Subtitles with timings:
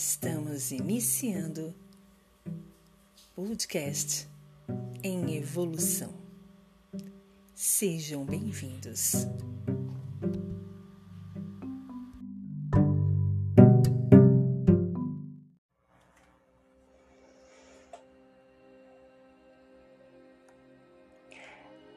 [0.00, 1.74] Estamos iniciando
[3.34, 4.28] podcast
[5.02, 6.14] em evolução.
[7.52, 9.26] Sejam bem-vindos.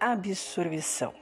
[0.00, 1.12] Absorção.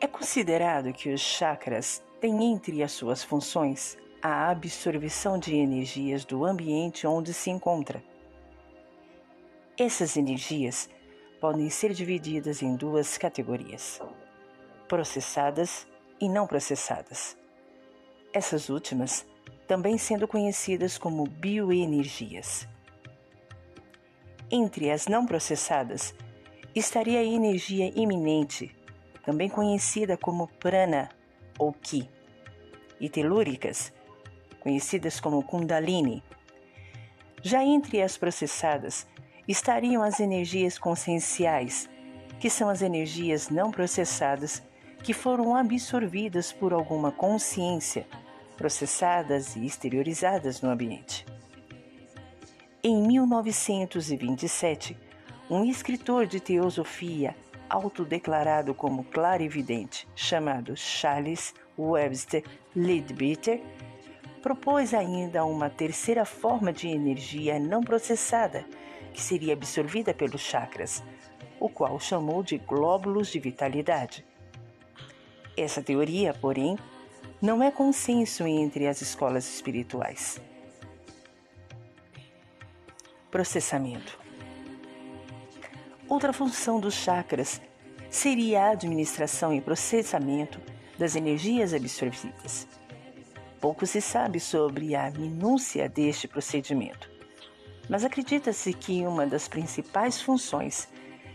[0.00, 6.44] É considerado que os chakras têm entre as suas funções a absorção de energias do
[6.44, 8.04] ambiente onde se encontra.
[9.78, 10.90] Essas energias
[11.40, 14.02] podem ser divididas em duas categorias:
[14.86, 15.86] processadas
[16.20, 17.38] e não processadas.
[18.30, 19.26] Essas últimas
[19.66, 22.68] também sendo conhecidas como bioenergias.
[24.50, 26.14] Entre as não processadas
[26.74, 28.76] estaria a energia iminente,
[29.24, 31.08] também conhecida como prana
[31.58, 32.08] ou ki,
[33.00, 33.92] e telúricas,
[34.60, 36.22] conhecidas como Kundalini.
[37.42, 39.06] Já entre as processadas
[39.46, 41.88] estariam as energias conscienciais,
[42.38, 44.62] que são as energias não processadas
[45.02, 48.06] que foram absorvidas por alguma consciência,
[48.56, 51.24] processadas e exteriorizadas no ambiente.
[52.82, 54.96] Em 1927,
[55.50, 57.34] um escritor de teosofia
[57.68, 63.62] autodeclarado como clarividente, chamado Charles Webster Leadbeater,
[64.38, 68.64] propôs ainda uma terceira forma de energia não processada,
[69.12, 71.02] que seria absorvida pelos chakras,
[71.60, 74.24] o qual chamou de glóbulos de vitalidade.
[75.56, 76.78] Essa teoria, porém,
[77.42, 80.40] não é consenso entre as escolas espirituais.
[83.30, 84.18] Processamento.
[86.08, 87.60] Outra função dos chakras
[88.08, 90.60] seria a administração e processamento
[90.98, 92.66] das energias absorvidas.
[93.60, 97.10] Pouco se sabe sobre a minúcia deste procedimento,
[97.88, 100.88] mas acredita-se que uma das principais funções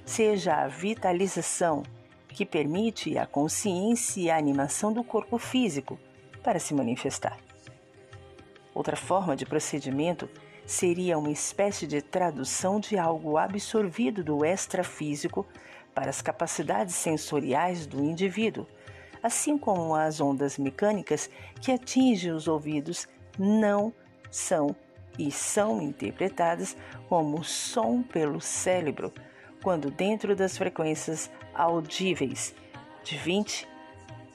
[0.06, 1.84] seja a vitalização,
[2.30, 6.00] que permite a consciência e a animação do corpo físico
[6.42, 7.38] para se manifestar.
[8.74, 10.30] Outra forma de procedimento
[10.66, 15.46] seria uma espécie de tradução de algo absorvido do extrafísico
[15.94, 18.66] para as capacidades sensoriais do indivíduo
[19.24, 21.30] assim como as ondas mecânicas
[21.62, 23.08] que atingem os ouvidos,
[23.40, 23.94] não
[24.30, 24.76] são
[25.18, 26.76] e são interpretadas
[27.08, 29.14] como som pelo cérebro,
[29.64, 32.54] quando dentro das frequências audíveis
[33.04, 33.68] de 20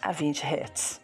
[0.00, 1.00] a 20 Hz.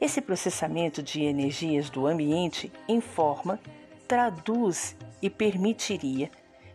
[0.00, 3.58] Esse processamento de energias do ambiente informa,
[4.06, 6.30] traduz e permitiria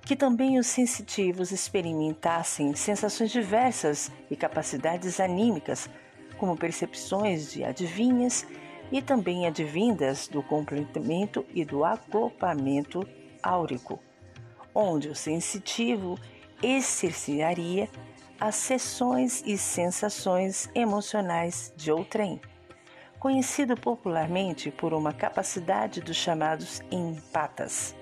[0.05, 5.89] que também os sensitivos experimentassem sensações diversas e capacidades anímicas,
[6.37, 8.45] como percepções de adivinhas
[8.91, 13.07] e também advindas do complemento e do acoplamento
[13.41, 13.99] áurico,
[14.75, 16.19] onde o sensitivo
[16.61, 17.89] exercitaria
[18.39, 22.41] as sessões e sensações emocionais de outrem,
[23.19, 27.95] conhecido popularmente por uma capacidade dos chamados empatas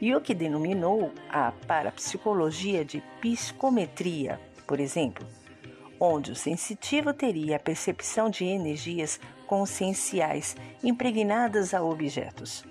[0.00, 5.26] e o que denominou a parapsicologia de psicometria, por exemplo,
[5.98, 12.64] onde o sensitivo teria a percepção de energias conscienciais impregnadas a objetos.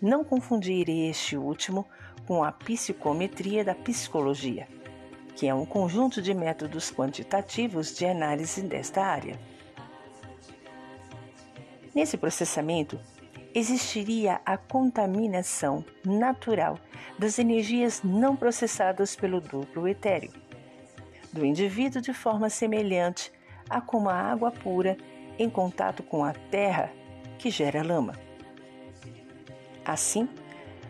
[0.00, 1.86] Não confundir este último
[2.26, 4.68] com a psicometria da psicologia,
[5.36, 9.38] que é um conjunto de métodos quantitativos de análise desta área.
[11.94, 12.98] Nesse processamento,
[13.58, 16.78] existiria a contaminação natural
[17.18, 20.32] das energias não processadas pelo duplo etéreo
[21.32, 23.32] do indivíduo de forma semelhante
[23.68, 24.96] a como a água pura
[25.38, 26.90] em contato com a terra
[27.38, 28.14] que gera lama.
[29.84, 30.28] Assim,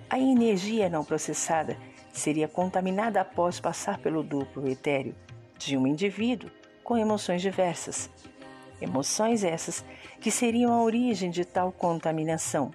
[0.08, 1.76] a energia não processada
[2.12, 5.14] seria contaminada após passar pelo duplo etéreo
[5.58, 6.50] de um indivíduo
[6.82, 8.10] com emoções diversas.
[8.80, 9.84] Emoções essas
[10.20, 12.70] que seriam a origem de tal contaminação,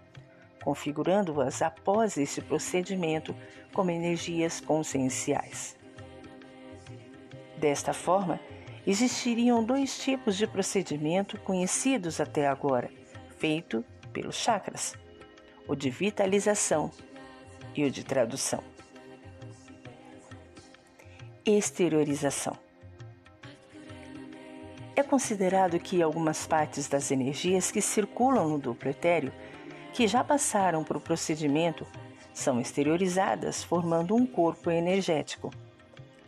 [0.63, 3.36] configurando-as após esse procedimento
[3.74, 5.78] como energias conscienciais.
[7.57, 8.40] Desta forma,
[8.86, 12.90] existiriam dois tipos de procedimento conhecidos até agora,
[13.38, 14.95] feito pelos chakras:
[15.68, 16.92] o de vitalização
[17.75, 18.63] e o de tradução.
[21.45, 22.57] Exteriorização.
[24.95, 29.34] É considerado que algumas partes das energias que circulam no duplo etéreo,
[29.92, 31.88] que já passaram por o procedimento,
[32.31, 35.51] são exteriorizadas, formando um corpo energético,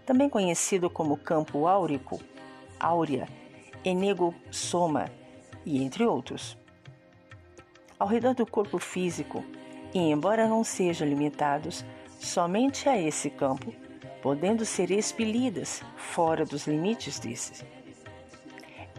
[0.03, 2.19] também conhecido como campo áurico,
[2.79, 3.27] áurea,
[3.83, 5.11] enegossoma,
[5.63, 6.57] e entre outros.
[7.97, 9.43] Ao redor do corpo físico,
[9.93, 11.85] e embora não sejam limitados
[12.19, 13.73] somente a esse campo,
[14.21, 17.74] podendo ser expelidas fora dos limites desse.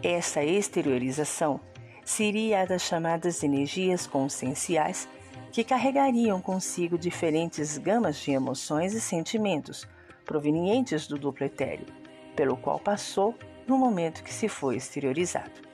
[0.03, 1.59] Essa exteriorização
[2.05, 5.09] seria a das chamadas energias conscienciais
[5.51, 9.87] que carregariam consigo diferentes gamas de emoções e sentimentos
[10.23, 11.87] provenientes do duplo etéreo,
[12.35, 13.33] pelo qual passou
[13.65, 15.67] no momento que se foi exteriorizado.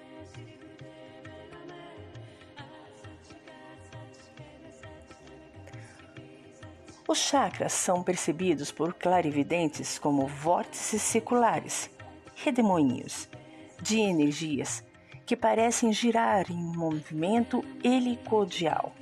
[7.06, 11.90] Os chakras são percebidos por clarividentes como vórtices circulares,
[12.36, 13.30] redemoinhos,
[13.84, 14.82] de energias
[15.26, 18.94] que parecem girar em movimento helicodial,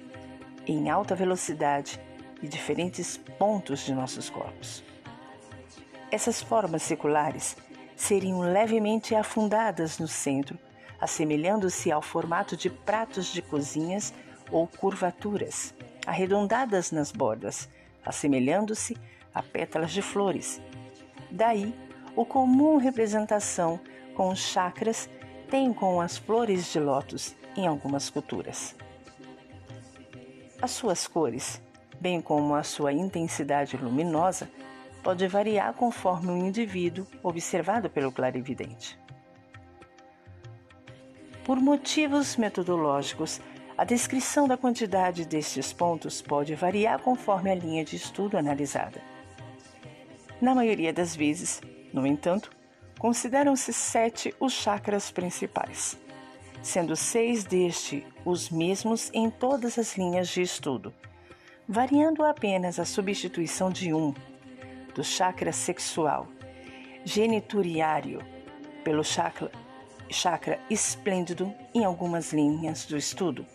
[0.66, 2.00] em alta velocidade
[2.42, 4.84] e diferentes pontos de nossos corpos.
[6.10, 7.56] Essas formas circulares
[7.96, 10.58] seriam levemente afundadas no centro,
[11.00, 14.12] assemelhando-se ao formato de pratos de cozinhas
[14.50, 15.76] ou curvaturas,
[16.08, 17.70] arredondadas nas bordas,
[18.04, 18.98] assemelhando-se
[19.32, 20.60] a pétalas de flores.
[21.30, 21.72] Daí,
[22.16, 23.80] o comum representação
[24.16, 25.10] com os chakras
[25.50, 28.76] tem com as flores de lótus em algumas culturas.
[30.62, 31.62] As suas cores,
[32.00, 34.50] bem como a sua intensidade luminosa,
[35.04, 38.98] pode variar conforme o indivíduo observado pelo clarividente.
[41.44, 43.42] Por motivos metodológicos,
[43.76, 49.02] a descrição da quantidade destes pontos pode variar conforme a linha de estudo analisada.
[50.40, 51.62] Na maioria das vezes,
[51.92, 52.52] no entanto,
[53.02, 55.98] consideram-se sete os chakras principais,
[56.62, 60.94] sendo seis destes os mesmos em todas as linhas de estudo,
[61.68, 64.14] variando apenas a substituição de um
[64.94, 66.28] do chakra sexual,
[67.04, 68.24] genituriário,
[68.84, 69.52] pelo chakra,
[70.08, 73.48] chakra esplêndido em algumas linhas do estudo.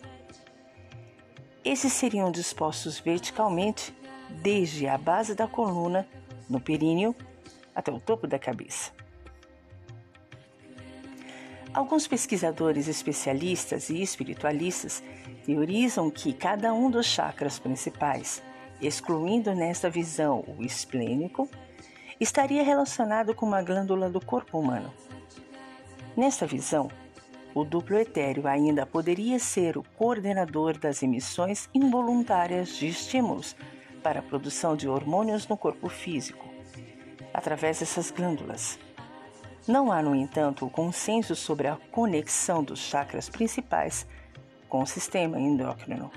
[1.63, 3.95] Esses seriam dispostos verticalmente
[4.29, 6.05] desde a base da coluna,
[6.49, 7.15] no períneo,
[7.73, 9.06] até o topo da cabeça.
[11.77, 15.03] Alguns pesquisadores especialistas e espiritualistas
[15.45, 18.41] teorizam que cada um dos chakras principais
[18.81, 21.47] excluindo nesta visão o esplênico,
[22.19, 24.91] estaria relacionado com uma glândula do corpo humano.
[26.15, 26.89] Nesta visão,
[27.53, 33.55] o duplo etéreo ainda poderia ser o coordenador das emissões involuntárias de estímulos
[34.01, 36.47] para a produção de hormônios no corpo físico,
[37.31, 38.79] através dessas glândulas.
[39.67, 44.07] Não há, no entanto, consenso sobre a conexão dos chakras principais
[44.69, 46.09] com o sistema endócrino.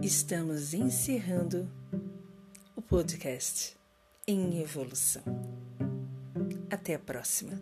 [0.00, 1.68] Estamos encerrando
[2.76, 3.76] o podcast
[4.26, 5.59] em evolução.
[6.80, 7.60] Até a próxima.